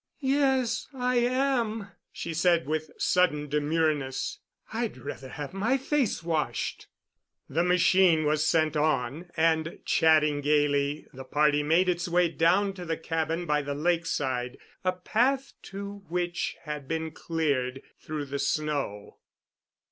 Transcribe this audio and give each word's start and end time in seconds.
"Yes, 0.19 0.87
I 0.95 1.17
am," 1.17 1.91
she 2.11 2.33
said 2.33 2.65
with 2.65 2.89
sudden 2.97 3.47
demureness. 3.47 4.39
"I'd 4.73 4.97
rather 4.97 5.29
have 5.29 5.53
my 5.53 5.77
face 5.77 6.23
washed." 6.23 6.87
The 7.47 7.61
machine 7.61 8.25
was 8.25 8.43
sent 8.43 8.75
on, 8.75 9.29
and, 9.37 9.77
chatting 9.85 10.41
gaily, 10.41 11.05
the 11.13 11.23
party 11.23 11.61
made 11.61 11.87
its 11.87 12.07
way 12.07 12.29
down 12.29 12.73
to 12.73 12.83
the 12.85 12.97
cabin 12.97 13.45
by 13.45 13.61
the 13.61 13.75
lakeside, 13.75 14.57
a 14.83 14.93
path 14.93 15.53
to 15.65 16.01
which 16.09 16.55
had 16.63 16.87
been 16.87 17.11
cleared 17.11 17.83
through 17.99 18.25
the 18.25 18.39
snow. 18.39 19.19